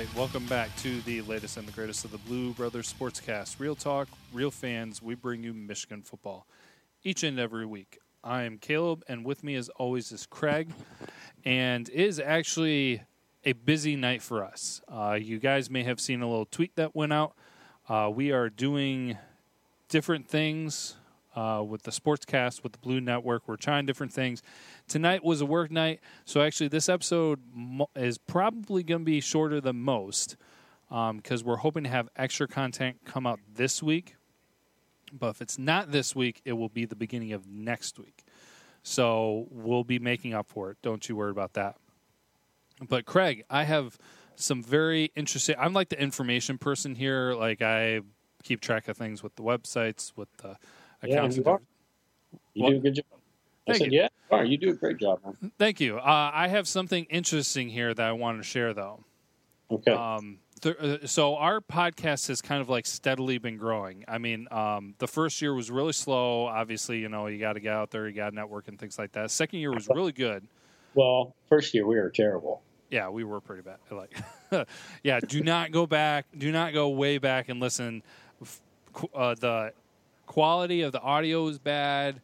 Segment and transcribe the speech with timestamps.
[0.00, 3.60] right, welcome back to the latest and the greatest of the Blue Brothers Sportscast.
[3.60, 5.02] Real talk, real fans.
[5.02, 6.46] We bring you Michigan football
[7.02, 7.98] each and every week.
[8.24, 10.72] I am Caleb, and with me, as always, is Craig.
[11.44, 13.02] And it is actually
[13.44, 14.80] a busy night for us.
[14.88, 17.34] Uh, you guys may have seen a little tweet that went out.
[17.86, 19.18] Uh, we are doing
[19.90, 20.96] different things
[21.40, 23.48] uh, with the Sportscast, with the Blue Network.
[23.48, 24.42] We're trying different things.
[24.88, 27.40] Tonight was a work night, so actually, this episode
[27.96, 30.36] is probably going to be shorter than most
[30.88, 34.16] because um, we're hoping to have extra content come out this week.
[35.12, 38.24] But if it's not this week, it will be the beginning of next week.
[38.82, 40.78] So we'll be making up for it.
[40.82, 41.76] Don't you worry about that.
[42.86, 43.98] But Craig, I have
[44.36, 45.56] some very interesting.
[45.58, 47.34] I'm like the information person here.
[47.34, 48.00] Like I
[48.42, 50.56] keep track of things with the websites, with the
[51.02, 51.36] accounts.
[51.36, 51.60] Yeah, you are.
[52.54, 52.70] You What?
[52.70, 53.04] do a good job.
[53.68, 54.00] I said, you.
[54.00, 54.44] yeah, you are.
[54.44, 55.52] You do a great job, man.
[55.58, 55.98] Thank you.
[55.98, 59.04] Uh, I have something interesting here that I want to share, though.
[59.70, 59.92] Okay.
[59.92, 64.04] Um, th- uh, so our podcast has kind of like steadily been growing.
[64.08, 66.46] I mean, um, the first year was really slow.
[66.46, 68.98] Obviously, you know, you got to get out there, you got to network and things
[68.98, 69.30] like that.
[69.30, 70.44] Second year was really good.
[70.94, 72.62] well, first year we were terrible.
[72.90, 73.76] Yeah, we were pretty bad.
[73.92, 74.16] Like,
[75.04, 76.26] yeah, do not go back.
[76.36, 78.02] Do not go way back and listen.
[79.14, 79.72] Uh, the
[80.30, 82.20] quality of the audio is bad,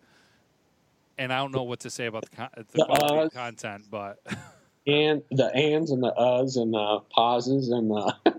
[1.19, 3.33] and I don't know what to say about the, con- the The quality of us.
[3.33, 4.21] content, but
[4.87, 8.37] And the ands and the uhs and the pauses and the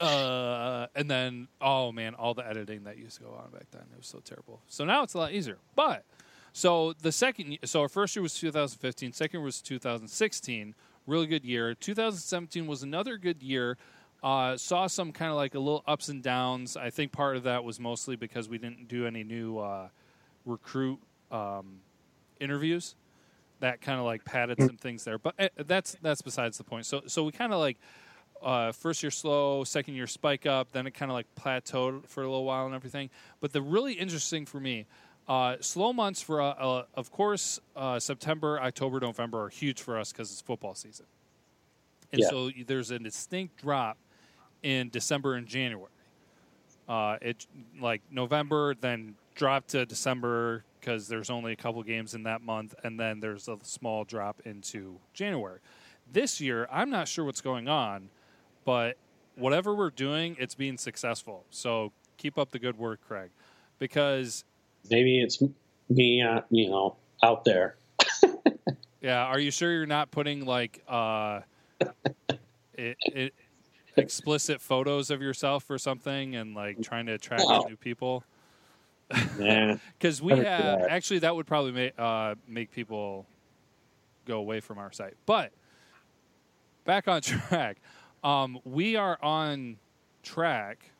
[0.04, 3.82] uh, and then oh man, all the editing that used to go on back then
[3.92, 4.60] it was so terrible.
[4.66, 5.58] So now it's a lot easier.
[5.76, 6.04] But
[6.52, 10.74] so the second, so our first year was 2015, second was 2016,
[11.06, 11.74] really good year.
[11.74, 13.76] 2017 was another good year.
[14.24, 16.78] Uh, saw some kind of like a little ups and downs.
[16.78, 19.88] I think part of that was mostly because we didn't do any new uh,
[20.46, 20.98] recruit
[21.30, 21.80] um,
[22.40, 22.94] interviews.
[23.60, 26.86] That kind of like padded some things there, but uh, that's that's besides the point.
[26.86, 27.76] So so we kind of like
[28.42, 32.22] uh, first year slow, second year spike up, then it kind of like plateaued for
[32.22, 33.10] a little while and everything.
[33.42, 34.86] But the really interesting for me,
[35.28, 39.98] uh, slow months for uh, uh, of course uh, September, October, November are huge for
[39.98, 41.06] us because it's football season,
[42.10, 42.28] and Yeah.
[42.30, 43.98] so there's a distinct drop
[44.64, 45.90] in December and January.
[46.88, 47.46] Uh, it
[47.80, 52.74] like November, then drop to December because there's only a couple games in that month,
[52.82, 55.60] and then there's a small drop into January.
[56.12, 58.08] This year, I'm not sure what's going on,
[58.64, 58.96] but
[59.36, 61.44] whatever we're doing, it's being successful.
[61.50, 63.30] So keep up the good work, Craig,
[63.78, 64.44] because
[64.90, 65.42] maybe it's
[65.88, 67.76] me, uh, you know, out there.
[69.00, 71.40] yeah, are you sure you're not putting like uh,
[72.74, 73.34] it, it,
[73.96, 77.64] explicit photos of yourself or something and like trying to attract No.
[77.68, 78.24] new people?
[79.38, 79.76] Yeah.
[79.98, 83.26] Because we have actually that would probably make uh, make people
[84.26, 85.14] go away from our site.
[85.26, 85.52] But
[86.84, 87.78] back on track,
[88.22, 89.76] um, we are on
[90.22, 90.90] track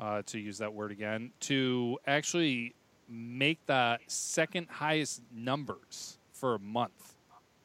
[0.00, 2.74] uh, to use that word again to actually
[3.08, 7.14] make the second highest numbers for a month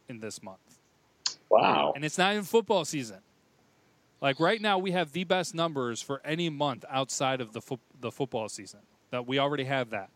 [0.08, 0.80] in this month,
[1.50, 1.94] Wow.
[1.96, 3.18] and it's not even football season.
[4.22, 7.80] Like right now, we have the best numbers for any month outside of the fo-
[8.00, 8.82] the football season.
[9.12, 10.12] That we already have that,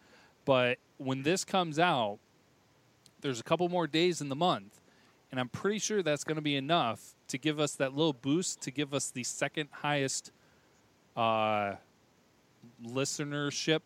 [0.45, 2.19] but when this comes out,
[3.21, 4.79] there's a couple more days in the month,
[5.31, 8.61] and I'm pretty sure that's going to be enough to give us that little boost
[8.61, 10.31] to give us the second highest
[11.17, 11.73] uh,
[12.85, 13.81] listenership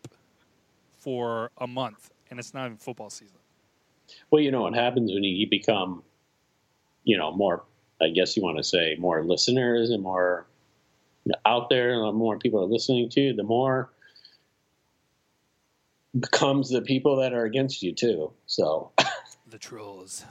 [0.98, 3.38] for a month, and it's not even football season.
[4.30, 6.02] Well, you know what happens when you become,
[7.04, 7.64] you know, more.
[8.00, 10.46] I guess you want to say more listeners and more
[11.44, 13.90] out there, the more people are listening to, the more
[16.18, 18.32] becomes the people that are against you too.
[18.46, 18.92] So,
[19.50, 20.24] The trolls.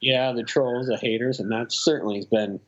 [0.00, 2.60] yeah, the trolls, the haters, and that certainly has been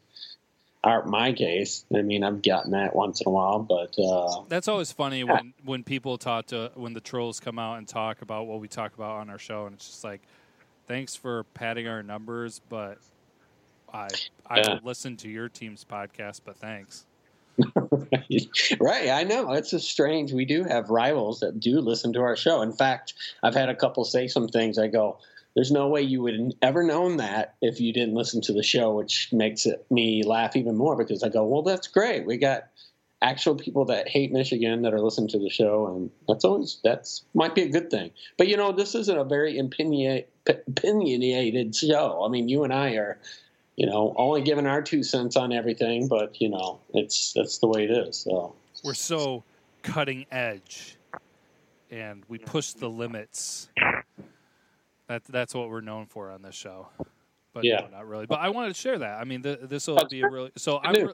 [0.84, 1.84] our my case.
[1.94, 5.54] I mean, I've gotten that once in a while, but uh, That's always funny when
[5.64, 8.94] when people talk to when the trolls come out and talk about what we talk
[8.94, 10.22] about on our show, and it's just like,
[10.86, 12.98] thanks for padding our numbers, but
[13.94, 14.08] I
[14.46, 14.74] I Yeah.
[14.74, 17.06] will listen to your team's podcast, but thanks.
[18.80, 20.32] right, I know it's just strange.
[20.32, 22.62] We do have rivals that do listen to our show.
[22.62, 23.14] In fact,
[23.44, 24.76] I've had a couple say some things.
[24.76, 25.18] I go,
[25.54, 28.92] "There's no way you would ever known that if you didn't listen to the show,"
[28.94, 32.26] which makes it me laugh even more because I go, "Well, that's great.
[32.26, 32.64] We got
[33.22, 37.22] actual people that hate Michigan that are listening to the show, and that's always that's
[37.34, 40.26] might be a good thing." But you know, this isn't a very opinionated
[41.76, 42.24] show.
[42.24, 43.20] I mean, you and I are
[43.76, 47.66] you know, only giving our two cents on everything, but you know, it's that's the
[47.66, 48.16] way it is.
[48.18, 49.42] So We're so
[49.82, 50.96] cutting edge,
[51.90, 53.68] and we push the limits.
[55.08, 56.88] That that's what we're known for on this show.
[57.52, 57.80] But Yeah.
[57.82, 58.26] no, not really.
[58.26, 59.20] But I wanted to share that.
[59.20, 60.80] I mean, th- this will be a really so.
[60.82, 61.12] I'm re-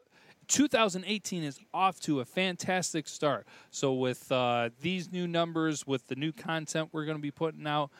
[0.49, 3.47] 2018 is off to a fantastic start.
[3.71, 7.67] So, with uh, these new numbers, with the new content we're going to be putting
[7.67, 7.91] out,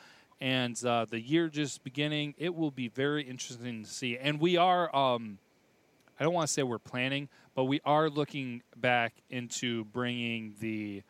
[0.41, 4.17] and uh, the year just beginning, it will be very interesting to see.
[4.17, 5.37] And we are, um,
[6.19, 11.03] I don't want to say we're planning, but we are looking back into bringing the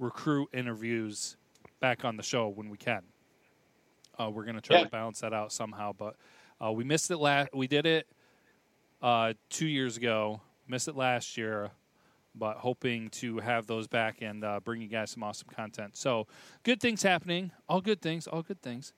[0.00, 1.36] recruit interviews
[1.78, 3.02] back on the show when we can.
[4.18, 4.84] Uh, we're going to try yeah.
[4.84, 6.16] to balance that out somehow, but
[6.60, 7.50] uh, we missed it last.
[7.54, 8.08] We did it
[9.00, 10.40] uh, two years ago.
[10.66, 11.70] Missed it last year,
[12.34, 15.96] but hoping to have those back and uh, bring you guys some awesome content.
[15.96, 16.26] So
[16.62, 17.50] good things happening.
[17.68, 18.26] All good things.
[18.26, 18.92] All good things.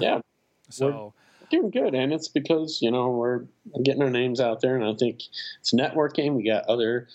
[0.00, 0.20] yeah.
[0.70, 3.44] so we're doing good, and it's because you know we're
[3.82, 5.20] getting our names out there, and I think
[5.60, 6.34] it's networking.
[6.34, 7.08] We got other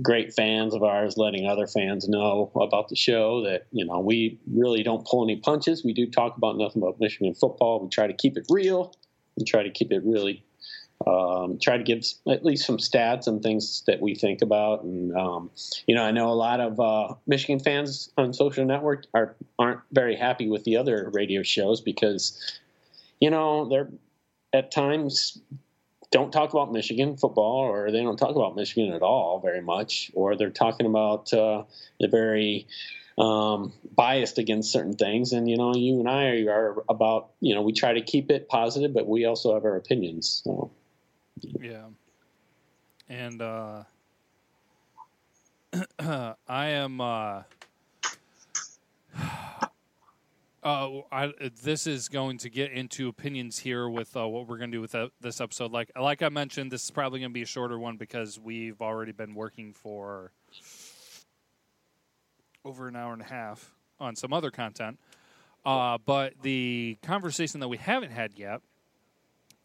[0.00, 4.38] great fans of ours letting other fans know about the show that you know we
[4.52, 8.06] really don't pull any punches we do talk about nothing but michigan football we try
[8.06, 8.94] to keep it real
[9.36, 10.44] we try to keep it really
[11.06, 15.16] um, try to give at least some stats and things that we think about and
[15.16, 15.50] um,
[15.86, 19.80] you know i know a lot of uh, michigan fans on social network are aren't
[19.92, 22.60] very happy with the other radio shows because
[23.20, 23.88] you know they're
[24.52, 25.38] at times
[26.10, 30.10] don't talk about Michigan football, or they don't talk about Michigan at all very much,
[30.14, 31.64] or they're talking about uh,
[32.00, 32.66] the very
[33.18, 35.32] um, biased against certain things.
[35.32, 38.48] And you know, you and I are about you know we try to keep it
[38.48, 40.42] positive, but we also have our opinions.
[40.44, 40.70] So.
[41.42, 41.84] Yeah,
[43.08, 43.84] and uh,
[46.48, 47.00] I am.
[47.00, 47.42] Uh,
[50.62, 51.32] uh, I,
[51.62, 54.80] this is going to get into opinions here with uh, what we're going to do
[54.80, 55.72] with uh, this episode.
[55.72, 58.80] Like, like I mentioned, this is probably going to be a shorter one because we've
[58.80, 60.32] already been working for
[62.64, 64.98] over an hour and a half on some other content.
[65.64, 68.60] Uh, but the conversation that we haven't had yet,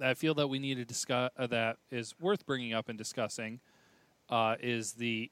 [0.04, 3.62] I feel that we need to discuss, uh, that is worth bringing up and discussing,
[4.30, 5.32] uh, is the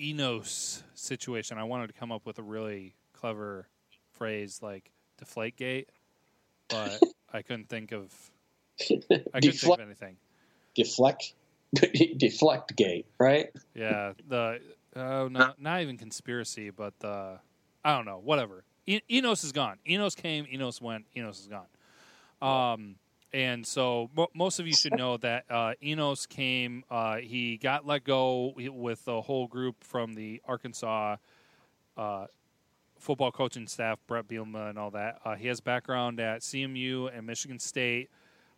[0.00, 1.58] Enos situation.
[1.58, 3.68] I wanted to come up with a really clever
[4.12, 5.90] phrase like deflate gate,
[6.68, 7.02] but
[7.32, 8.12] I couldn't think of
[8.80, 10.16] I couldn't think of anything.
[10.74, 11.34] Deflect
[12.16, 13.50] deflect gate, right?
[13.74, 14.60] Yeah, the
[14.96, 17.38] oh no, not even conspiracy, but the
[17.84, 18.64] I don't know, whatever.
[18.86, 19.78] E- Enos is gone.
[19.88, 21.66] Enos came, Enos went, Enos is gone.
[22.40, 22.96] Um,
[23.32, 26.84] and so mo- most of you should know that uh, Enos came.
[26.90, 31.16] Uh, he got let go with the whole group from the Arkansas
[31.96, 32.26] uh,
[32.98, 35.20] football coaching staff, Brett Bielema and all that.
[35.24, 38.10] Uh, he has background at CMU and Michigan State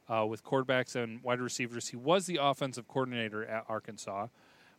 [0.08, 1.88] uh, with quarterbacks and wide receivers.
[1.88, 4.28] He was the offensive coordinator at Arkansas.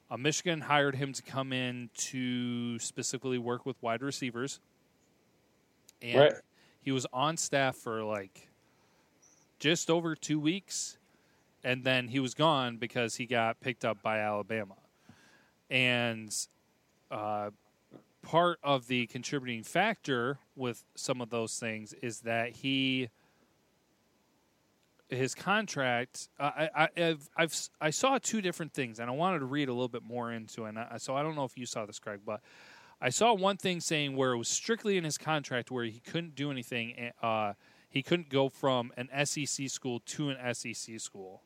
[0.09, 4.59] Uh, Michigan hired him to come in to specifically work with wide receivers.
[6.01, 6.33] And right.
[6.81, 8.49] he was on staff for like
[9.61, 10.97] just over two weeks.
[11.63, 14.75] And then he was gone because he got picked up by Alabama.
[15.69, 16.35] And
[17.11, 17.51] uh,
[18.23, 23.09] part of the contributing factor with some of those things is that he
[25.09, 29.45] his contract I, I have I've I saw two different things and I wanted to
[29.45, 31.65] read a little bit more into it and I, so I don't know if you
[31.65, 32.39] saw this Craig but
[33.01, 36.35] I saw one thing saying where it was strictly in his contract where he couldn't
[36.35, 37.53] do anything eh, uh,
[37.91, 41.43] he couldn't go from an SEC school to an SEC school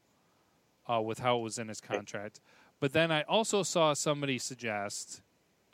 [0.87, 2.39] uh, with how it was in his contract
[2.79, 5.21] but then I also saw somebody suggest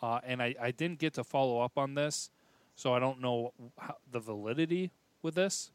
[0.01, 2.31] uh, and I, I didn't get to follow up on this,
[2.75, 5.71] so I don't know how, the validity with this.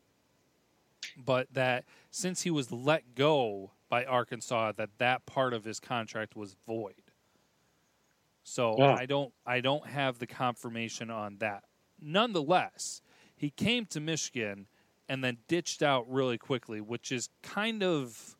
[1.16, 6.34] But that since he was let go by Arkansas, that that part of his contract
[6.34, 6.94] was void.
[8.42, 8.94] So yeah.
[8.94, 11.64] I don't I don't have the confirmation on that.
[12.00, 13.02] Nonetheless,
[13.36, 14.66] he came to Michigan
[15.08, 18.36] and then ditched out really quickly, which is kind of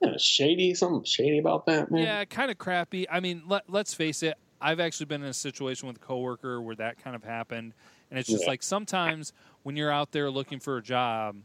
[0.00, 0.74] yeah, shady.
[0.74, 2.02] Something shady about that, man.
[2.02, 3.08] Yeah, kind of crappy.
[3.08, 4.36] I mean, let, let's face it.
[4.60, 7.74] I've actually been in a situation with a coworker where that kind of happened,
[8.10, 8.50] and it's just yeah.
[8.50, 11.36] like sometimes when you're out there looking for a job,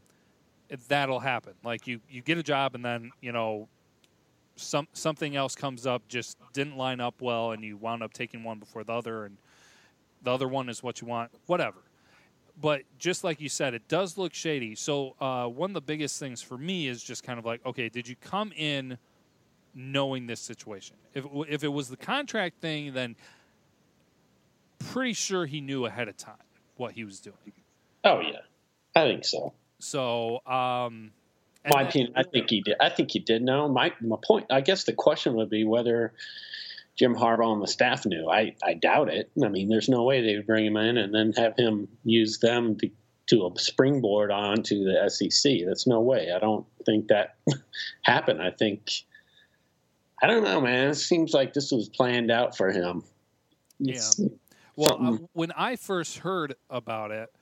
[0.68, 1.54] it, that'll happen.
[1.62, 3.68] Like you you get a job and then you know
[4.56, 8.42] some something else comes up just didn't line up well, and you wound up taking
[8.42, 9.36] one before the other, and
[10.22, 11.30] the other one is what you want.
[11.46, 11.78] Whatever.
[12.60, 14.74] But just like you said, it does look shady.
[14.74, 17.88] So uh, one of the biggest things for me is just kind of like, okay,
[17.88, 18.98] did you come in?
[19.74, 20.96] knowing this situation.
[21.14, 23.16] If if it was the contract thing, then
[24.78, 26.36] pretty sure he knew ahead of time
[26.76, 27.36] what he was doing.
[28.04, 28.40] Oh yeah,
[28.94, 29.52] I think so.
[29.80, 31.12] So, um,
[31.68, 32.76] my opinion, I think he did.
[32.80, 33.68] I think he did know.
[33.68, 36.12] My my point, I guess, the question would be whether
[36.96, 38.28] Jim Harbaugh and the staff knew.
[38.28, 39.30] I I doubt it.
[39.42, 42.38] I mean, there's no way they would bring him in and then have him use
[42.38, 42.90] them to
[43.26, 45.60] to a springboard onto the SEC.
[45.66, 46.30] That's no way.
[46.34, 47.36] I don't think that
[48.02, 48.42] happened.
[48.42, 48.90] I think
[50.22, 50.88] I don't know, man.
[50.88, 53.02] It seems like this was planned out for him.
[53.80, 54.28] It's yeah.
[54.76, 57.32] Well, uh, when I first heard about it,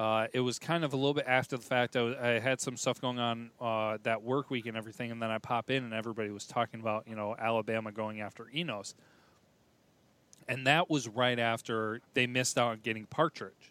[0.00, 1.94] uh, it was kind of a little bit after the fact.
[1.94, 5.20] I, was, I had some stuff going on uh, that work week and everything, and
[5.20, 8.94] then I pop in and everybody was talking about you know Alabama going after Enos,
[10.48, 13.70] and that was right after they missed out on getting Partridge.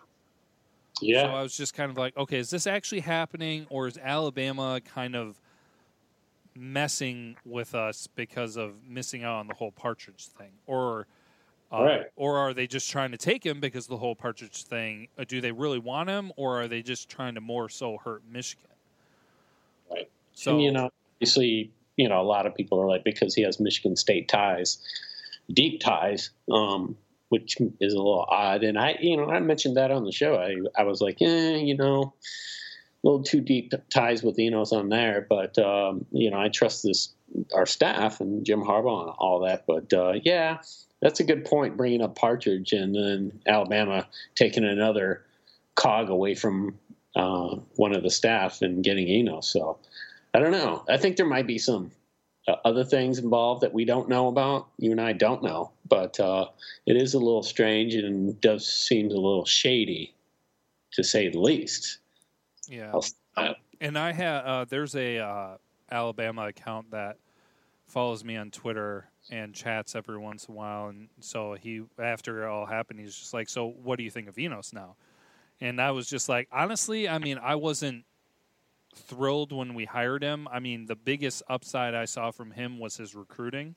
[1.01, 1.24] Yeah.
[1.24, 4.81] So I was just kind of like, okay, is this actually happening, or is Alabama
[4.81, 5.41] kind of
[6.55, 11.07] messing with us because of missing out on the whole Partridge thing, or
[11.72, 12.06] uh, right.
[12.16, 15.08] Or are they just trying to take him because the whole Partridge thing?
[15.18, 18.24] Uh, do they really want him, or are they just trying to more so hurt
[18.32, 18.66] Michigan?
[19.92, 20.10] Right.
[20.34, 23.44] So and, you know, obviously, you know, a lot of people are like because he
[23.44, 24.80] has Michigan State ties,
[25.52, 26.96] deep ties, um,
[27.30, 28.64] which is a little odd.
[28.64, 30.36] And I, you know, I mentioned that on the show.
[30.36, 32.14] I, I was like, eh, you know,
[33.04, 36.84] a little too deep ties with Enos on there, but um, you know, I trust
[36.84, 37.14] this
[37.54, 39.66] our staff and Jim Harbaugh and all that.
[39.68, 40.58] But uh, yeah,
[41.01, 45.24] that's a good point, bringing up Partridge and then Alabama taking another
[45.75, 46.77] cog away from
[47.15, 49.41] uh, one of the staff and getting Eno.
[49.41, 49.77] So
[50.34, 50.84] I don't know.
[50.89, 51.91] I think there might be some
[52.48, 54.68] uh, other things involved that we don't know about.
[54.77, 56.48] You and I don't know, but uh,
[56.86, 60.13] it is a little strange and does seem a little shady,
[60.94, 62.00] to say the least.
[62.68, 63.00] Yeah.
[63.82, 65.58] and I have uh, there's a uh,
[65.91, 67.18] Alabama account that
[67.86, 70.88] follows me on Twitter and chats every once in a while.
[70.89, 74.27] And so he, after it all happened, he's just like, "So what do you think
[74.27, 74.95] of Enos now?"
[75.62, 78.05] And I was just like, honestly, I mean, I wasn't
[78.95, 80.48] thrilled when we hired him.
[80.51, 83.75] I mean, the biggest upside I saw from him was his recruiting.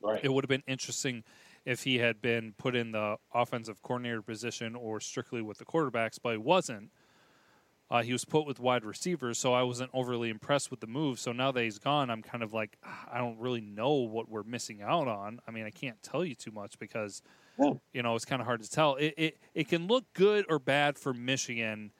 [0.00, 0.20] Right.
[0.22, 1.24] It would have been interesting
[1.64, 6.18] if he had been put in the offensive coordinator position or strictly with the quarterbacks,
[6.22, 6.90] but he wasn't.
[7.88, 11.20] Uh, he was put with wide receivers, so I wasn't overly impressed with the move.
[11.20, 14.28] So now that he's gone, I'm kind of like, ah, I don't really know what
[14.28, 15.38] we're missing out on.
[15.46, 17.22] I mean, I can't tell you too much because,
[17.58, 17.74] yeah.
[17.92, 18.96] you know, it's kind of hard to tell.
[18.96, 21.92] It, it it can look good or bad for Michigan.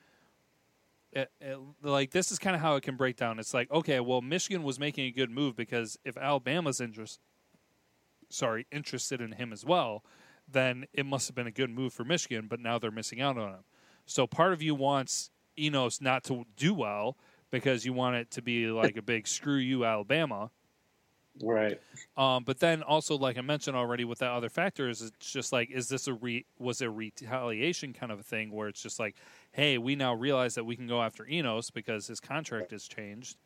[1.12, 3.38] It, it, like this is kind of how it can break down.
[3.38, 7.20] It's like, okay, well, Michigan was making a good move because if Alabama's interest,
[8.28, 10.02] sorry, interested in him as well,
[10.50, 12.48] then it must have been a good move for Michigan.
[12.48, 13.64] But now they're missing out on him.
[14.04, 17.16] So part of you wants Enos not to do well
[17.50, 20.50] because you want it to be like a big screw you Alabama.
[21.42, 21.80] Right.
[22.16, 25.70] Um, but then also, like I mentioned already, with that other factors, it's just like,
[25.70, 28.98] is this a re- was it a retaliation kind of a thing where it's just
[28.98, 29.16] like,
[29.52, 33.36] hey, we now realize that we can go after Enos because his contract has changed,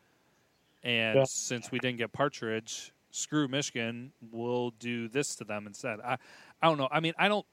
[0.83, 1.23] and yeah.
[1.25, 5.99] since we didn't get Partridge, screw Michigan, we'll do this to them instead.
[5.99, 6.17] I,
[6.61, 6.87] I don't know.
[6.89, 7.45] I mean, I don't.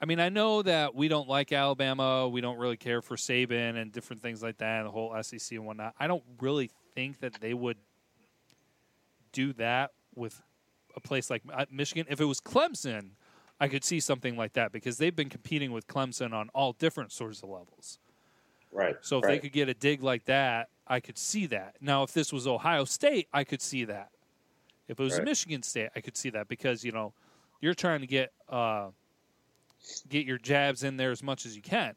[0.00, 2.26] I mean, I know that we don't like Alabama.
[2.26, 5.52] We don't really care for Saban and different things like that, and the whole SEC
[5.52, 5.94] and whatnot.
[6.00, 7.76] I don't really think that they would
[9.32, 10.40] do that with
[10.96, 12.06] a place like uh, Michigan.
[12.08, 13.10] If it was Clemson,
[13.60, 17.12] I could see something like that because they've been competing with Clemson on all different
[17.12, 17.98] sorts of levels.
[18.72, 18.96] Right.
[19.02, 19.32] So if right.
[19.32, 21.76] they could get a dig like that, I could see that.
[21.80, 24.10] Now, if this was Ohio State, I could see that.
[24.88, 25.24] If it was right.
[25.24, 27.12] Michigan State, I could see that because you know
[27.60, 28.32] you're trying to get.
[28.48, 28.88] Uh,
[30.08, 31.94] get your jabs in there as much as you can.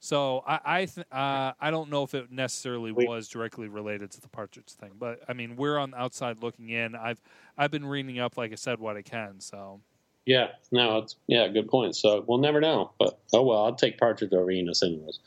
[0.00, 4.20] So I I, th- uh, I don't know if it necessarily was directly related to
[4.20, 6.94] the Partridge thing, but I mean we're on the outside looking in.
[6.94, 7.20] I've
[7.56, 9.40] I've been reading up, like I said, what I can.
[9.40, 9.80] So
[10.26, 11.96] yeah, no, it's yeah, good point.
[11.96, 15.18] So we'll never know, but oh well, I'll take Partridge over Enos anyways.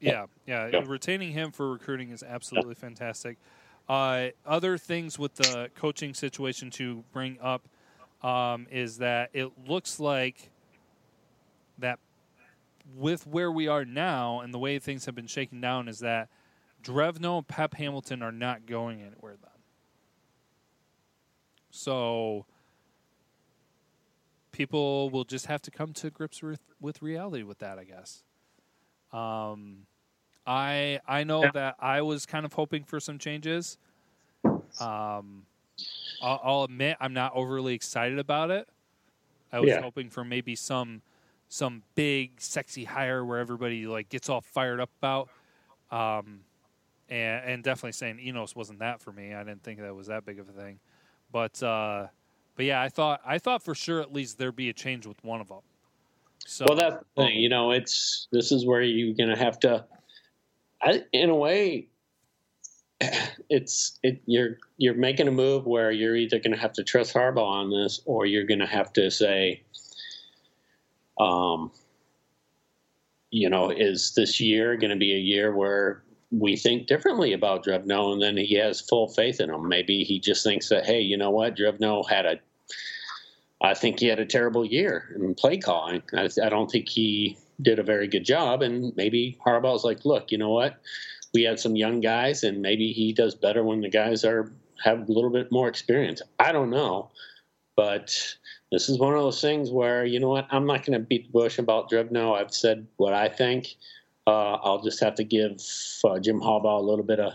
[0.00, 0.82] Yeah, yeah, yeah.
[0.86, 2.88] retaining him for recruiting is absolutely yeah.
[2.88, 3.38] fantastic.
[3.88, 7.68] Uh, other things with the coaching situation to bring up
[8.22, 10.50] um, is that it looks like
[11.78, 11.98] that
[12.94, 16.28] with where we are now and the way things have been shaken down is that
[16.82, 19.50] Drevno and Pep Hamilton are not going anywhere then.
[21.70, 22.46] So
[24.52, 28.22] people will just have to come to grips with, with reality with that, I guess.
[29.12, 29.86] Um,
[30.46, 31.50] I I know yeah.
[31.54, 33.78] that I was kind of hoping for some changes.
[34.80, 35.46] Um,
[36.22, 38.68] I'll, I'll admit I'm not overly excited about it.
[39.52, 39.82] I was yeah.
[39.82, 41.02] hoping for maybe some–
[41.48, 45.28] some big sexy hire where everybody like gets all fired up about.
[45.90, 46.40] Um,
[47.08, 49.32] and, and definitely saying Enos wasn't that for me.
[49.32, 50.80] I didn't think that was that big of a thing.
[51.30, 52.06] But uh,
[52.56, 55.22] but yeah, I thought I thought for sure at least there'd be a change with
[55.22, 55.60] one of them.
[56.46, 57.36] So, well, that's the thing.
[57.36, 59.84] You know, it's this is where you're to have to,
[60.80, 61.88] I, in a way,
[63.50, 67.44] it's it you're you're making a move where you're either to have to trust Harbaugh
[67.44, 69.62] on this, or you're to have to say,
[71.18, 71.70] um,
[73.30, 77.64] you know, is this year going to be a year where we think differently about
[77.64, 79.68] Drevno, and then he has full faith in him.
[79.68, 82.40] Maybe he just thinks that, hey, you know what, Drevno had a,
[83.62, 86.02] I think he had a terrible year in play calling.
[86.14, 90.30] I, I don't think he did a very good job, and maybe Harbaugh's like, look,
[90.32, 90.80] you know what,
[91.32, 94.52] we had some young guys, and maybe he does better when the guys are
[94.84, 96.20] have a little bit more experience.
[96.38, 97.10] I don't know,
[97.76, 98.36] but
[98.72, 101.26] this is one of those things where you know what, I'm not going to beat
[101.26, 102.34] the bush about Drevno.
[102.34, 103.76] I've said what I think
[104.26, 105.60] uh, I'll just have to give
[106.04, 107.34] uh, Jim Harbaugh a little bit of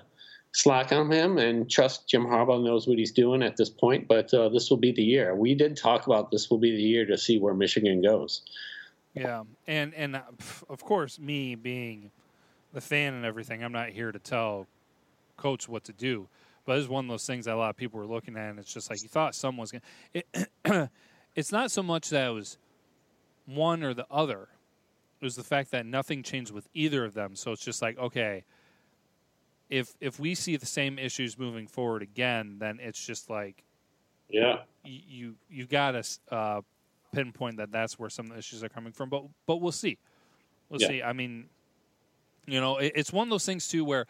[0.54, 4.08] slack on him and trust Jim Harbaugh knows what he's doing at this point.
[4.08, 5.36] But uh, this will be the year.
[5.36, 8.42] We did talk about this will be the year to see where Michigan goes.
[9.14, 10.22] Yeah, and and uh,
[10.70, 12.12] of course, me being
[12.74, 14.68] the fan and everything, I'm not here to tell
[15.38, 16.28] coach what to do.
[16.66, 18.60] But it's one of those things that a lot of people were looking at, and
[18.60, 19.82] it's just like you thought someone was going.
[20.14, 20.90] It,
[21.36, 22.58] it's not so much that it was
[23.46, 24.50] one or the other
[25.22, 27.36] it was the fact that nothing changed with either of them.
[27.36, 28.44] So it's just like, okay,
[29.70, 33.64] if if we see the same issues moving forward again, then it's just like,
[34.30, 36.62] yeah, you you got to uh,
[37.14, 39.10] pinpoint that that's where some of the issues are coming from.
[39.10, 40.00] But but we'll see,
[40.70, 40.88] we'll yeah.
[40.88, 41.04] see.
[41.04, 41.46] I mean,
[42.48, 44.08] you know, it, it's one of those things too where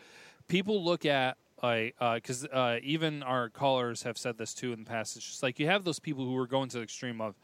[0.48, 4.80] people look at like because uh, uh, even our callers have said this too in
[4.84, 5.16] the past.
[5.16, 7.36] It's just like you have those people who are going to the extreme of,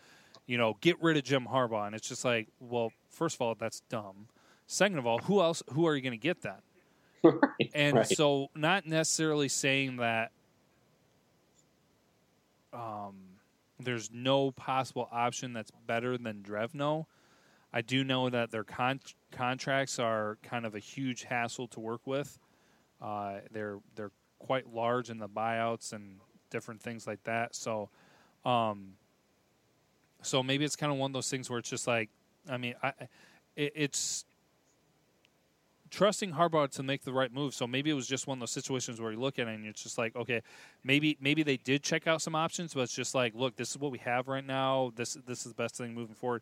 [0.46, 3.56] you know, get rid of Jim Harbaugh, and it's just like, well, first of all,
[3.56, 4.28] that's dumb.
[4.66, 5.64] Second of all, who else?
[5.72, 6.54] Who are you going to get then?
[7.24, 8.08] right, and right.
[8.08, 10.32] so, not necessarily saying that
[12.74, 13.16] um,
[13.80, 17.06] there's no possible option that's better than Drevno.
[17.74, 22.02] I do know that their con- contracts are kind of a huge hassle to work
[22.06, 22.40] with.
[23.02, 26.18] Uh, they're they're quite large in the buyouts and
[26.50, 27.56] different things like that.
[27.56, 27.90] So,
[28.46, 28.94] um,
[30.22, 32.10] so maybe it's kind of one of those things where it's just like
[32.50, 32.94] I mean, I,
[33.56, 34.26] it, it's
[35.90, 37.54] trusting Harbaugh to make the right move.
[37.54, 39.66] So maybe it was just one of those situations where you look at it and
[39.66, 40.42] it's just like, okay,
[40.84, 43.78] maybe maybe they did check out some options, but it's just like, look, this is
[43.78, 44.92] what we have right now.
[44.96, 46.42] This this is the best thing moving forward.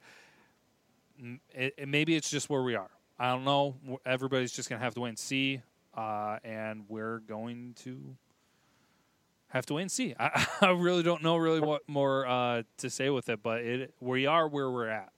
[1.53, 2.89] It, it, maybe it's just where we are.
[3.17, 3.75] I don't know.
[4.05, 5.61] Everybody's just gonna have to wait and see,
[5.95, 8.15] uh, and we're going to
[9.47, 10.13] have to wait and see.
[10.19, 13.93] I, I really don't know really what more uh, to say with it, but it
[13.99, 15.09] we are where we're at.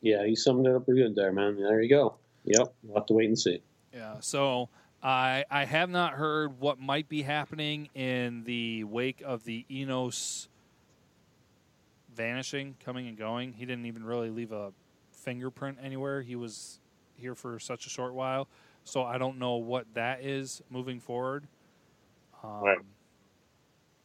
[0.00, 1.56] Yeah, you summed it up pretty good there, man.
[1.56, 2.14] There you go.
[2.44, 3.62] Yep, we'll have to wait and see.
[3.92, 4.68] Yeah, so
[5.02, 10.48] I I have not heard what might be happening in the wake of the Enos
[12.14, 13.52] vanishing, coming and going.
[13.52, 14.72] He didn't even really leave a
[15.12, 16.22] fingerprint anywhere.
[16.22, 16.80] He was
[17.16, 18.48] here for such a short while,
[18.88, 21.46] so I don't know what that is moving forward.
[22.42, 22.78] Um, right.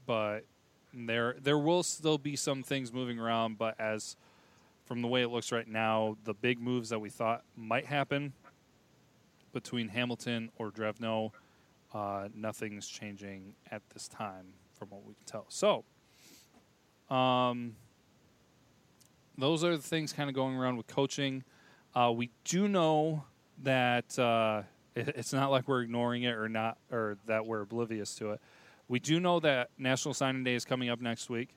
[0.05, 0.45] But
[0.93, 4.15] there there will still be some things moving around, but as
[4.85, 8.33] from the way it looks right now, the big moves that we thought might happen
[9.53, 11.31] between Hamilton or Drevno,
[11.93, 15.45] uh, nothing's changing at this time from what we can tell.
[15.47, 15.85] So,
[17.15, 17.75] um,
[19.37, 21.43] those are the things kind of going around with coaching.
[21.95, 23.23] Uh, we do know
[23.61, 24.63] that uh,
[24.95, 28.41] it's not like we're ignoring it or not, or that we're oblivious to it.
[28.87, 31.49] We do know that National Signing Day is coming up next week.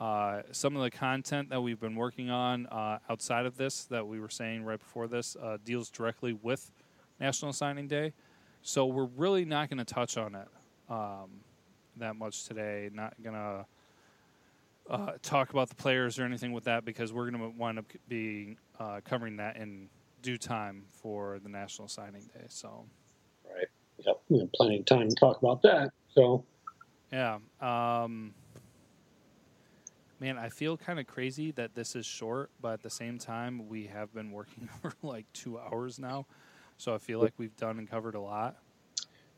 [0.00, 4.06] Uh, some of the content that we've been working on uh, outside of this, that
[4.06, 6.70] we were saying right before this, uh, deals directly with
[7.20, 8.12] National Signing Day.
[8.62, 10.48] So we're really not going to touch on it
[10.88, 11.30] um,
[11.96, 12.90] that much today.
[12.92, 13.66] Not going to
[14.88, 17.86] uh, talk about the players or anything with that because we're going to wind up
[18.08, 19.88] being uh, covering that in
[20.22, 22.46] due time for the National Signing Day.
[22.48, 22.86] So,
[23.44, 23.66] right.
[23.98, 24.20] Yep.
[24.28, 25.90] We have plenty of time to talk about that.
[26.14, 26.44] So,
[27.12, 27.38] yeah.
[27.60, 28.34] Um,
[30.20, 33.68] man, I feel kind of crazy that this is short, but at the same time,
[33.68, 36.26] we have been working for like two hours now.
[36.76, 38.56] So I feel like we've done and covered a lot.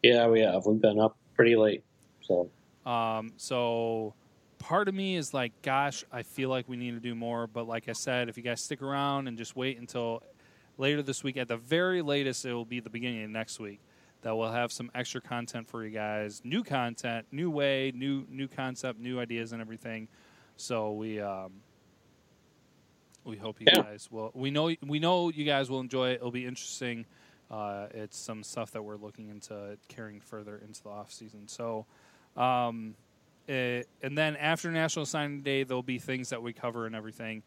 [0.03, 0.67] Yeah, we have.
[0.67, 1.85] We've been up pretty late.
[2.21, 2.51] So,
[2.85, 4.15] um, so
[4.59, 7.47] part of me is like, gosh, I feel like we need to do more.
[7.47, 10.23] But like I said, if you guys stick around and just wait until
[10.81, 13.81] later this week, at the very latest, it will be the beginning of next week
[14.23, 16.43] that we'll have some extra content for you guys.
[16.45, 20.09] New content, new way, new new concept, new ideas, and everything.
[20.57, 21.53] So we um,
[23.25, 23.83] we hope you yeah.
[23.83, 24.31] guys will.
[24.35, 26.15] We know we know you guys will enjoy it.
[26.15, 27.07] It'll be interesting.
[27.51, 31.49] Uh, it's some stuff that we're looking into carrying further into the off season.
[31.49, 31.85] So,
[32.37, 32.95] um,
[33.49, 37.43] it, and then after National Signing Day, there'll be things that we cover and everything.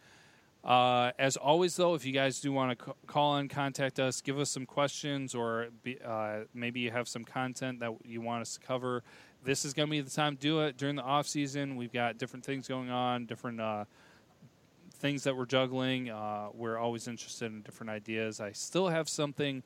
[0.63, 4.39] Uh, as always, though, if you guys do want to call and contact us, give
[4.39, 8.54] us some questions, or be, uh, maybe you have some content that you want us
[8.54, 9.04] to cover,
[9.43, 11.76] this is going to be the time to do it during the off season.
[11.76, 13.84] We've got different things going on, different uh,
[14.93, 16.10] things that we're juggling.
[16.10, 18.39] Uh, we're always interested in different ideas.
[18.39, 19.63] I still have something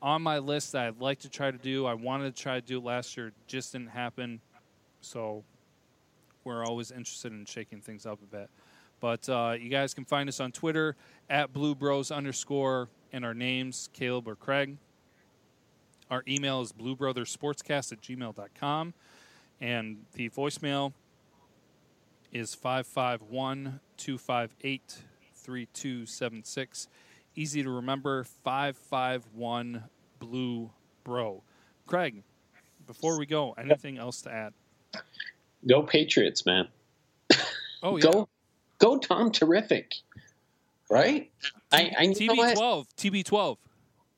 [0.00, 1.84] on my list that I'd like to try to do.
[1.84, 4.40] I wanted to try to do it last year, just didn't happen.
[5.02, 5.44] So
[6.44, 8.48] we're always interested in shaking things up a bit.
[9.00, 10.96] But uh, you guys can find us on Twitter
[11.28, 14.76] at Blue Bros underscore and our names, Caleb or Craig.
[16.10, 18.94] Our email is bluebrothersportscast at gmail.com.
[19.60, 20.92] And the voicemail
[22.32, 24.98] is 551 258
[25.34, 26.88] 3276.
[27.36, 29.84] Easy to remember 551
[30.18, 30.70] Blue
[31.04, 31.42] Bro.
[31.86, 32.22] Craig,
[32.86, 34.52] before we go, anything else to add?
[35.66, 36.68] Go Patriots, man.
[37.82, 38.10] Oh, yeah.
[38.10, 38.28] Go,
[38.80, 39.94] go Tom Terrific.
[40.90, 41.30] Right?
[41.72, 42.56] I, I know what?
[42.56, 42.86] TB12.
[42.96, 43.56] TB12.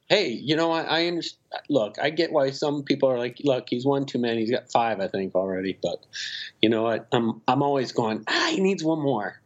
[0.08, 0.90] Hey, you know what?
[0.90, 1.62] I understand.
[1.68, 4.40] Look, I get why some people are like, "Look, he's one too many.
[4.40, 6.04] He's got five, I think, already." But
[6.60, 7.08] you know what?
[7.12, 8.24] I'm I'm always going.
[8.26, 9.40] Ah, he needs one more.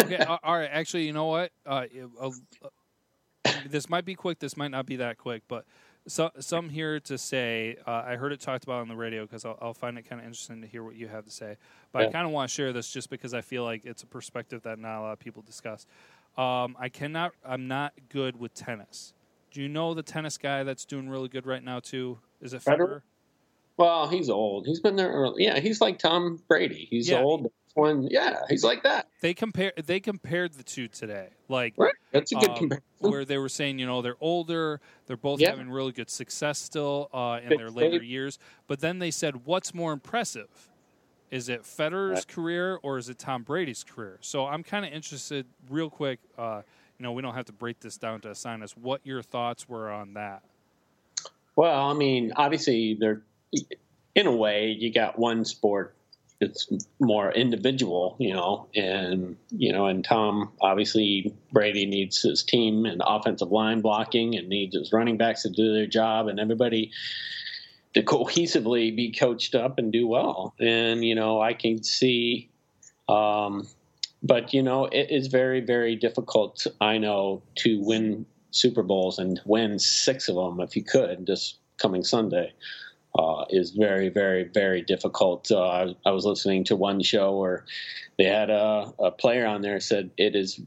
[0.00, 0.70] okay, all right.
[0.72, 1.50] Actually, you know what?
[1.66, 1.86] Uh,
[2.20, 2.30] uh,
[2.64, 4.38] uh, this might be quick.
[4.38, 5.64] This might not be that quick, but
[6.06, 7.76] so, some here to say.
[7.86, 10.20] Uh, I heard it talked about on the radio because I'll, I'll find it kind
[10.20, 11.56] of interesting to hear what you have to say.
[11.92, 14.06] But I kind of want to share this just because I feel like it's a
[14.06, 15.86] perspective that not a lot of people discuss.
[16.36, 17.32] Um, I cannot.
[17.44, 19.12] I'm not good with tennis.
[19.50, 22.18] Do you know the tennis guy that's doing really good right now too?
[22.40, 22.78] Is it Federer?
[22.78, 23.02] Federer?
[23.76, 24.66] Well, he's old.
[24.66, 25.10] He's been there.
[25.10, 25.44] Early.
[25.44, 26.86] Yeah, he's like Tom Brady.
[26.90, 27.20] He's Yeah.
[27.20, 27.50] old.
[27.74, 29.08] One, yeah, he's like that.
[29.22, 29.72] They compare.
[29.82, 31.28] They compared the two today.
[31.48, 31.94] Like Right.
[32.12, 32.82] That's a good um, comparison.
[33.00, 35.50] where they were saying, you know, they're older, they're both Yeah.
[35.50, 38.38] having really good success still uh, in their later years.
[38.66, 40.70] But then they said, what's more impressive?
[41.30, 42.28] Is it Federer's Right.
[42.28, 44.18] career or is it Tom Brady's career?
[44.20, 46.20] So I'm kind of interested, real quick.
[46.36, 46.62] Uh,
[46.98, 49.68] you know, we don't have to break this down to assign us what your thoughts
[49.68, 50.42] were on that.
[51.56, 53.22] Well, I mean, obviously, they're
[54.14, 55.96] in a way you got one sport
[56.42, 62.84] that's more individual, you know, and you know, and Tom obviously Brady needs his team
[62.84, 66.90] and offensive line blocking and needs his running backs to do their job and everybody
[67.94, 70.54] to cohesively be coached up and do well.
[70.58, 72.50] And you know, I can see
[73.08, 73.68] um
[74.24, 79.40] but you know, it is very very difficult I know to win Super Bowls and
[79.46, 82.52] win six of them if you could this coming Sunday
[83.18, 85.50] uh, is very, very, very difficult.
[85.50, 87.64] Uh, I, was listening to one show where
[88.18, 90.60] they had a, a player on there said it is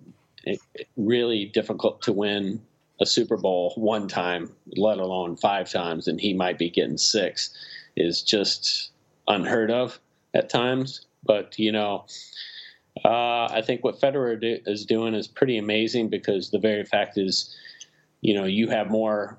[0.46, 2.62] it- it really difficult to win
[3.02, 7.50] a Super Bowl one time, let alone five times, and he might be getting six.
[7.98, 8.92] Is just
[9.28, 10.00] unheard of
[10.34, 11.06] at times.
[11.24, 12.06] But you know,
[13.04, 17.18] uh, I think what Federer do, is doing is pretty amazing because the very fact
[17.18, 17.56] is,
[18.22, 19.38] you know, you have more.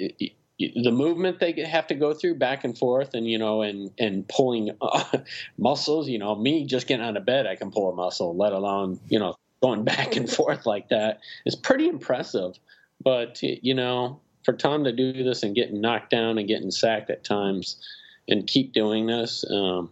[0.00, 3.62] i- i- The movement they have to go through back and forth, and you know,
[3.62, 5.04] and and pulling uh,
[5.58, 6.08] muscles.
[6.08, 9.00] You know, me just getting out of bed, I can pull a muscle, let alone
[9.08, 12.58] you know going back and forth like that is pretty impressive.
[13.02, 17.10] But you know, for Tom to do this and getting knocked down and getting sacked
[17.10, 17.82] at times,
[18.28, 19.90] and keep doing this, um,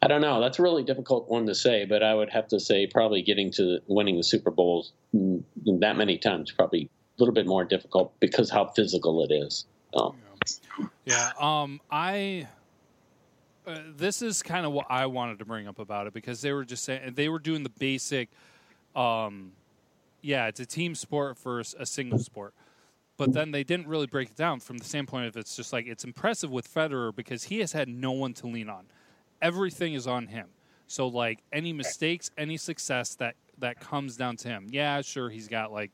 [0.00, 0.40] I don't know.
[0.40, 3.50] That's a really difficult one to say, but I would have to say probably getting
[3.52, 5.42] to winning the Super Bowls mm,
[5.80, 6.88] that many times probably
[7.18, 9.66] little bit more difficult because how physical it is.
[9.94, 10.16] Um,
[11.04, 11.32] Yeah.
[11.38, 11.80] Um.
[11.90, 12.46] I.
[13.66, 16.52] Uh, this is kind of what I wanted to bring up about it because they
[16.52, 18.30] were just saying they were doing the basic.
[18.96, 19.52] Um,
[20.22, 22.54] yeah, it's a team sport versus a single sport,
[23.16, 25.86] but then they didn't really break it down from the standpoint of it's just like
[25.86, 28.86] it's impressive with Federer because he has had no one to lean on.
[29.42, 30.48] Everything is on him.
[30.86, 34.66] So like any mistakes, any success that that comes down to him.
[34.70, 35.90] Yeah, sure, he's got like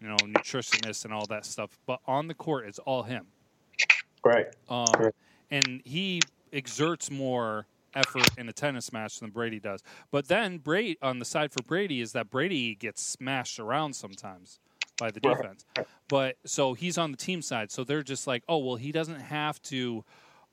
[0.00, 3.32] you know nutritionists and all that stuff, but on the court, it's all him.
[4.24, 4.46] right.
[4.68, 5.12] Um, Right.
[5.50, 9.82] and he exerts more effort in a tennis match than Brady does.
[10.10, 14.60] But then Brady on the side for Brady is that Brady gets smashed around sometimes
[14.98, 15.44] by the Right.
[15.44, 15.64] defense.
[16.08, 19.20] But so he's on the team side, so they're just like, oh well, he doesn't
[19.20, 20.04] have to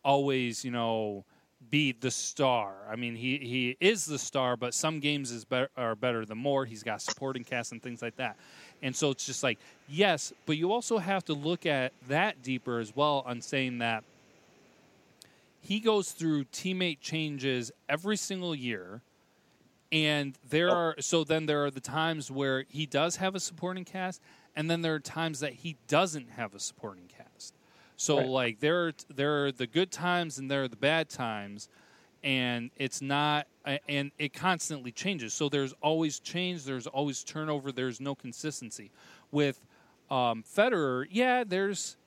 [0.03, 1.25] always, you know,
[1.69, 2.87] be the star.
[2.89, 6.37] I mean, he he is the star, but some games is better are better than
[6.37, 6.65] more.
[6.65, 8.37] He's got supporting cast and things like that.
[8.83, 12.79] And so it's just like, yes, but you also have to look at that deeper
[12.79, 14.03] as well on saying that
[15.61, 19.01] he goes through teammate changes every single year.
[19.91, 20.75] And there Oh.
[20.75, 24.21] are so then there are the times where he does have a supporting cast,
[24.55, 27.53] and then there are times that he doesn't have a supporting cast.
[27.95, 28.25] So Right.
[28.25, 31.69] like there are there are the good times and there are the bad times,
[32.23, 35.33] and it's not and it constantly changes.
[35.33, 38.91] So there's always change, there's always turnover, there's no consistency.
[39.31, 39.59] With
[40.09, 41.97] um, Federer, yeah, there's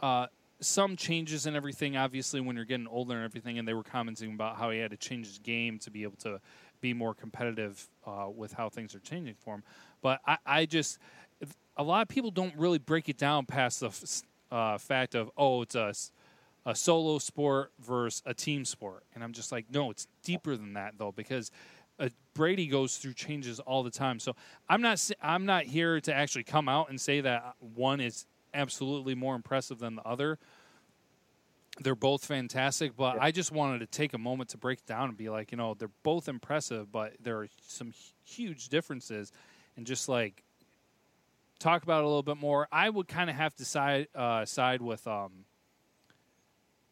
[0.00, 0.26] uh,
[0.60, 1.96] some changes and everything.
[1.96, 4.90] Obviously, when you're getting older and everything, and they were commenting about how he had
[4.90, 6.40] to change his game to be able to
[6.80, 9.62] be more competitive uh, with how things are changing for him.
[10.00, 10.98] But I, I just
[11.76, 14.22] a lot of people don't really break it down past the
[14.54, 15.92] uh, fact of oh, it's a
[16.66, 20.74] a solo sport versus a team sport, and I'm just like, no, it's deeper than
[20.74, 21.50] that though because.
[22.00, 24.36] Uh, Brady goes through changes all the time, so
[24.68, 25.10] I'm not.
[25.20, 29.80] I'm not here to actually come out and say that one is absolutely more impressive
[29.80, 30.38] than the other.
[31.80, 33.22] They're both fantastic, but yeah.
[33.22, 35.74] I just wanted to take a moment to break down and be like, you know,
[35.74, 37.92] they're both impressive, but there are some
[38.24, 39.32] huge differences,
[39.76, 40.42] and just like
[41.58, 42.68] talk about it a little bit more.
[42.72, 45.44] I would kind of have to side uh, side with um,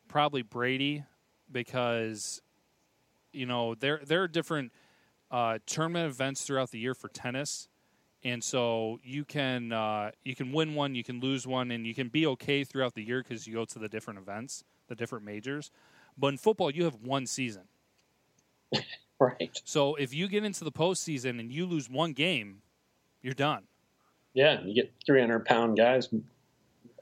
[0.09, 1.05] probably Brady
[1.51, 2.41] because
[3.33, 4.73] you know there there are different
[5.31, 7.69] uh, tournament events throughout the year for tennis
[8.27, 11.95] and so you can uh, you can win one, you can lose one, and you
[11.95, 15.25] can be okay throughout the year because you go to the different events, the different
[15.25, 15.71] majors.
[16.19, 17.63] But in football, you have one season.
[19.21, 19.61] right.
[19.65, 22.63] So if you get into the postseason and you lose one game,
[23.23, 23.63] you're done.
[24.35, 26.09] Yeah, you get 300 pound guys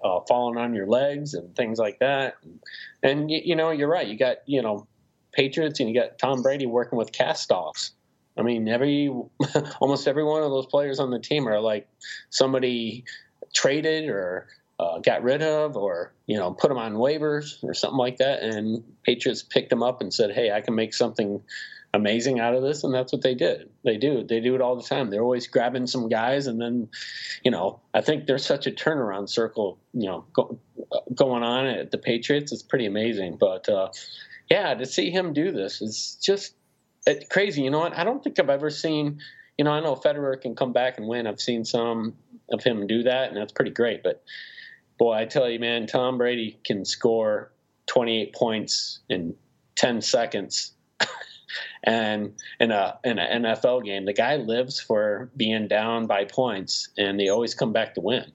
[0.05, 2.37] uh, falling on your legs and things like that.
[2.43, 2.61] And,
[3.03, 4.07] and you, you know, you're right.
[4.07, 4.87] You got you know
[5.33, 7.93] Patriots and you got Tom Brady working with cast offs.
[8.39, 9.09] I mean, every
[9.81, 11.89] almost every one of those players on the team are like
[12.31, 13.05] somebody
[13.55, 17.99] traded or uh, got rid of, or you know, put them on waivers or something
[17.99, 18.43] like that.
[18.43, 21.41] And Patriots picked them up and said, "Hey, I can make something
[21.95, 23.71] amazing out of this," and that's what they did.
[23.85, 24.25] They do.
[24.25, 25.11] They do it all the time.
[25.11, 26.89] They're always grabbing some guys, and then,
[27.43, 30.59] you know, I think there's such a turnaround circle, you know, go,
[31.15, 32.53] going on at the Patriots.
[32.53, 33.39] It's pretty amazing.
[33.39, 33.89] But uh,
[34.51, 36.55] yeah, to see him do this is just
[37.07, 37.63] it's crazy.
[37.63, 37.97] You know what?
[37.97, 39.21] I don't think I've ever seen.
[39.59, 41.27] You know, I know Federer can come back and win.
[41.27, 42.15] I've seen some
[42.53, 44.03] of him do that, and that's pretty great.
[44.03, 44.23] But
[44.99, 47.53] boy, I tell you, man, Tom Brady can score
[47.87, 49.35] 28 points in
[49.77, 50.73] 10 seconds.
[51.83, 56.89] and in a in an NFL game, the guy lives for being down by points,
[56.97, 58.33] and they always come back to win.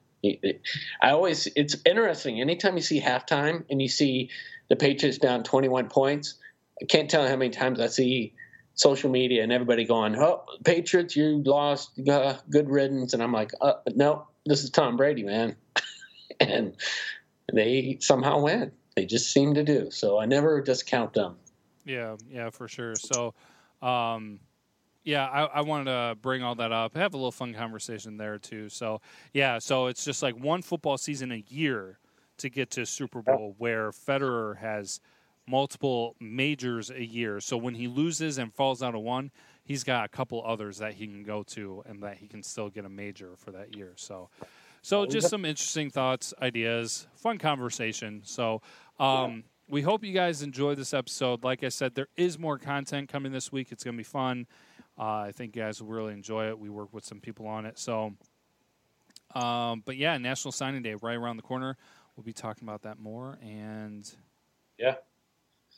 [1.02, 2.42] I always it's interesting.
[2.42, 4.30] Anytime you see halftime and you see
[4.70, 6.36] the Patriots down 21 points,
[6.82, 8.34] I can't tell how many times I see
[8.76, 13.52] social media and everybody going, "Oh, Patriots, you lost, uh, good riddance," and I'm like,
[13.62, 15.56] uh, "No, this is Tom Brady, man,"
[16.40, 16.76] and
[17.52, 18.72] they somehow win.
[18.96, 19.92] They just seem to do.
[19.92, 21.38] So I never discount them.
[21.90, 22.96] Yeah, yeah, for sure.
[22.96, 23.34] So,
[23.82, 24.40] um,
[25.04, 26.96] yeah, I, I, wanted to bring all that up.
[26.96, 28.70] Have a little fun conversation there too.
[28.70, 29.02] So,
[29.34, 31.98] yeah, so it's just like one football season a year
[32.38, 35.00] to get to Super Bowl, where Federer has
[35.48, 37.40] multiple majors a year.
[37.40, 39.32] So when he loses and falls out of one,
[39.64, 42.70] he's got a couple others that he can go to and that he can still
[42.70, 43.94] get a major for that year.
[43.96, 44.30] So
[44.82, 48.22] so just some interesting thoughts, ideas, fun conversation.
[48.24, 48.62] So
[49.00, 51.44] um, we hope you guys enjoy this episode.
[51.44, 53.72] Like I said, there is more content coming this week.
[53.72, 54.48] It's going to be fun.
[54.98, 56.58] Uh, I think you guys will really enjoy it.
[56.58, 57.78] We work with some people on it.
[57.78, 58.14] So,
[59.36, 61.78] um, but yeah, National Signing Day right around the corner.
[62.16, 63.38] We'll be talking about that more.
[63.44, 64.12] And
[64.78, 64.96] yeah,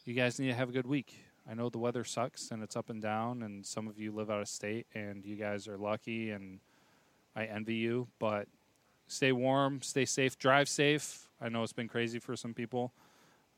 [0.06, 1.13] you guys need to have a good week.
[1.49, 4.32] I know the weather sucks and it's up and down, and some of you live
[4.32, 6.60] out of state, and you guys are lucky, and
[7.36, 8.08] I envy you.
[8.19, 8.47] But
[9.08, 11.27] stay warm, stay safe, drive safe.
[11.41, 12.93] I know it's been crazy for some people.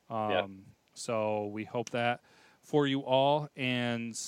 [0.10, 0.46] Um, yeah.
[0.94, 2.22] So we hope that
[2.62, 4.20] for you all, and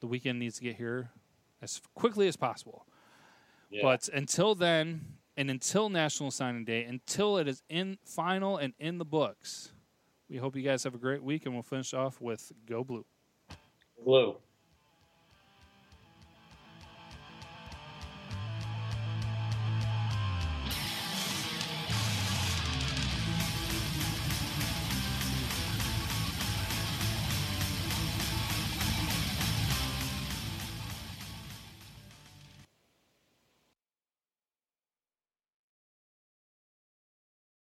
[0.00, 1.10] the weekend needs to get here
[1.62, 2.86] as quickly as possible.
[3.70, 3.80] Yeah.
[3.82, 5.04] But until then,
[5.36, 9.72] and until National Signing Day, until it is in final and in the books
[10.28, 13.04] we hope you guys have a great week, and we'll finish off with Go Blue.
[14.04, 14.36] Blue.